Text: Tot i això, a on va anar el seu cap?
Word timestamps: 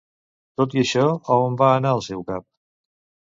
Tot 0.61 0.71
i 0.77 0.79
això, 0.83 1.03
a 1.35 1.37
on 1.43 1.59
va 1.59 1.69
anar 1.75 1.93
el 1.99 2.03
seu 2.07 2.25
cap? 2.33 2.49